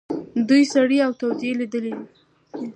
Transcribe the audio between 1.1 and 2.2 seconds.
تودې لیدلي دي.